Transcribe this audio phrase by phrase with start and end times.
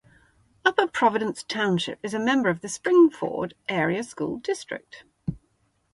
[0.65, 5.03] Upper Providence Township is a member of the Spring-Ford Area School District.